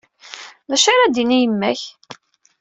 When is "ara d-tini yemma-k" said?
0.91-1.81